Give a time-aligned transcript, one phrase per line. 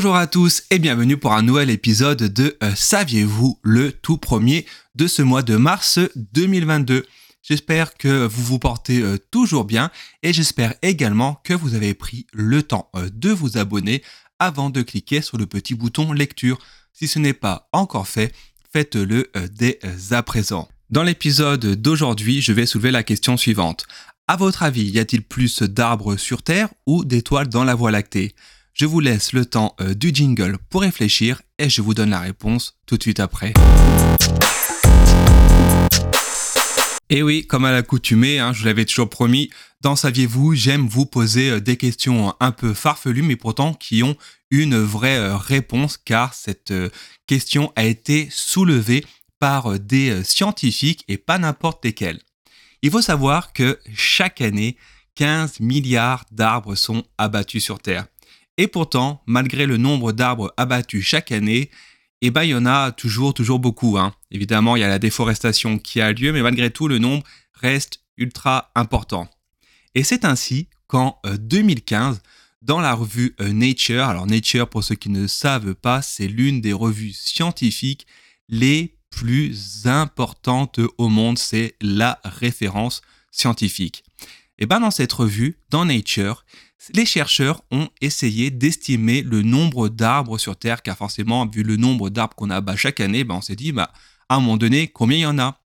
[0.00, 4.64] Bonjour à tous et bienvenue pour un nouvel épisode de euh, Saviez-vous le tout premier
[4.94, 7.04] de ce mois de mars 2022.
[7.42, 9.90] J'espère que vous vous portez euh, toujours bien
[10.22, 14.02] et j'espère également que vous avez pris le temps euh, de vous abonner
[14.38, 16.58] avant de cliquer sur le petit bouton lecture.
[16.94, 18.34] Si ce n'est pas encore fait,
[18.72, 19.80] faites-le dès
[20.12, 20.66] à présent.
[20.88, 23.86] Dans l'épisode d'aujourd'hui, je vais soulever la question suivante.
[24.28, 28.34] À votre avis, y a-t-il plus d'arbres sur Terre ou d'étoiles dans la Voie lactée?
[28.80, 32.20] Je vous laisse le temps euh, du jingle pour réfléchir et je vous donne la
[32.20, 33.52] réponse tout de suite après.
[37.10, 39.50] Et oui, comme à l'accoutumée, hein, je vous l'avais toujours promis,
[39.82, 44.16] dans Saviez-vous, j'aime vous poser euh, des questions un peu farfelues, mais pourtant qui ont
[44.50, 46.72] une vraie euh, réponse, car cette
[47.26, 49.04] question a été soulevée
[49.38, 52.20] par des scientifiques et pas n'importe lesquels.
[52.80, 54.78] Il faut savoir que chaque année,
[55.16, 58.06] 15 milliards d'arbres sont abattus sur Terre.
[58.56, 61.70] Et pourtant, malgré le nombre d'arbres abattus chaque année,
[62.22, 63.96] eh ben, il y en a toujours, toujours beaucoup.
[63.98, 64.14] Hein.
[64.30, 68.00] Évidemment, il y a la déforestation qui a lieu, mais malgré tout, le nombre reste
[68.18, 69.28] ultra important.
[69.94, 72.18] Et c'est ainsi qu'en 2015, euh,
[72.62, 76.60] dans la revue euh, Nature, alors Nature, pour ceux qui ne savent pas, c'est l'une
[76.60, 78.06] des revues scientifiques
[78.48, 84.04] les plus importantes au monde, c'est la référence scientifique.
[84.58, 86.44] Et ben dans cette revue, dans Nature,
[86.94, 92.10] les chercheurs ont essayé d'estimer le nombre d'arbres sur Terre, car forcément, vu le nombre
[92.10, 93.92] d'arbres qu'on abat chaque année, ben on s'est dit, bah,
[94.28, 95.60] à un moment donné, combien il y en a?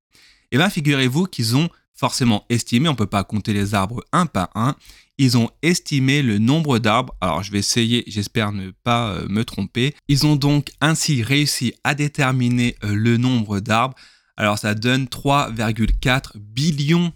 [0.52, 4.26] Et bien, figurez-vous qu'ils ont forcément estimé, on ne peut pas compter les arbres un
[4.26, 4.76] par un,
[5.18, 9.44] ils ont estimé le nombre d'arbres, alors je vais essayer, j'espère ne pas euh, me
[9.44, 13.96] tromper, ils ont donc ainsi réussi à déterminer euh, le nombre d'arbres,
[14.36, 17.12] alors ça donne 3,4 billions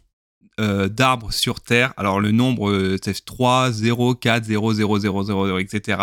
[0.61, 1.95] euh, d'arbres sur Terre.
[1.97, 5.99] Alors le nombre, euh, c'est 3, 0, 4, 0, 0, 0, 0, 0, etc.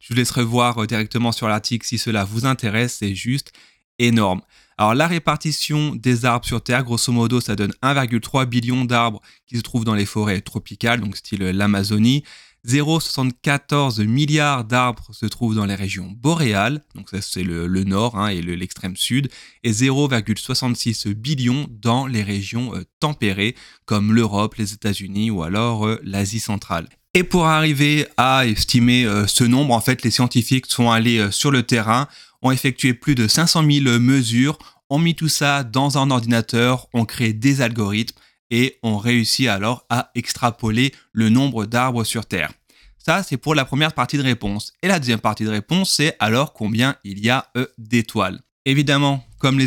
[0.00, 3.52] Je vous laisserai voir euh, directement sur l'article si cela vous intéresse, c'est juste
[4.00, 4.40] énorme.
[4.78, 9.56] Alors la répartition des arbres sur Terre, grosso modo, ça donne 1,3 billion d'arbres qui
[9.58, 12.24] se trouvent dans les forêts tropicales, donc style l'Amazonie.
[12.66, 18.28] 0,74 milliards d'arbres se trouvent dans les régions boréales, donc ça c'est le, nord hein,
[18.28, 19.30] et l'extrême sud,
[19.64, 23.54] et 0,66 billions dans les régions euh, tempérées
[23.86, 26.88] comme l'Europe, les États-Unis ou alors euh, l'Asie centrale.
[27.14, 31.50] Et pour arriver à estimer euh, ce nombre, en fait, les scientifiques sont allés sur
[31.50, 32.08] le terrain,
[32.42, 34.58] ont effectué plus de 500 000 mesures,
[34.90, 38.16] ont mis tout ça dans un ordinateur, ont créé des algorithmes
[38.50, 42.52] et on réussit alors à extrapoler le nombre d'arbres sur Terre.
[42.98, 44.72] Ça, c'est pour la première partie de réponse.
[44.82, 48.40] Et la deuxième partie de réponse, c'est alors combien il y a euh, d'étoiles.
[48.66, 49.58] Évidemment, comme,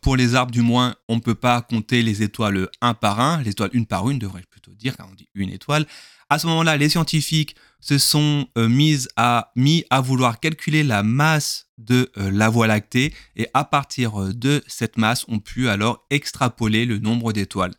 [0.00, 3.42] pour les arbres du moins, on ne peut pas compter les étoiles un par un,
[3.42, 5.86] les étoiles une par une, devrais-je plutôt dire, car on dit une étoile.
[6.30, 9.52] À ce moment-là, les scientifiques se sont euh, mis, à,
[10.00, 15.26] vouloir calculer la masse de euh, la Voie lactée et à partir de cette masse,
[15.28, 17.74] on pu alors extrapoler le nombre d'étoiles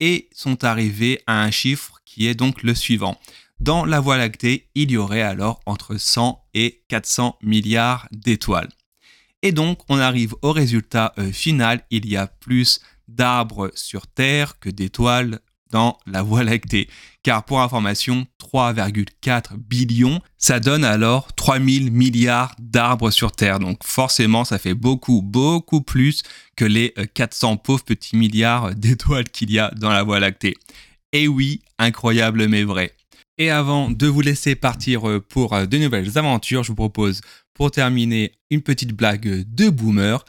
[0.00, 3.18] et sont arrivés à un chiffre qui est donc le suivant.
[3.60, 8.68] Dans la Voie lactée, il y aurait alors entre 100 et 400 milliards d'étoiles.
[9.42, 14.58] Et donc, on arrive au résultat euh, final, il y a plus d'arbres sur Terre
[14.58, 15.40] que d'étoiles
[15.70, 16.88] dans la Voie lactée.
[17.22, 23.58] Car pour information, 3,4 billions, ça donne alors 3000 milliards d'arbres sur Terre.
[23.58, 26.22] Donc forcément, ça fait beaucoup, beaucoup plus
[26.56, 30.54] que les 400 euh, pauvres petits milliards d'étoiles qu'il y a dans la Voie lactée.
[31.12, 32.92] Et oui, incroyable mais vrai.
[33.38, 37.22] Et avant de vous laisser partir euh, pour euh, de nouvelles aventures, je vous propose
[37.54, 40.24] pour terminer une petite blague de boomer.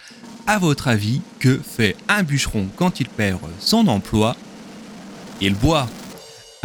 [0.48, 4.36] À votre avis, que fait un bûcheron quand il perd son emploi?
[5.42, 5.88] Il boit.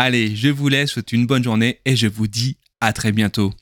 [0.02, 3.52] Allez, je vous laisse, souhaite une bonne journée et je vous dis à très bientôt.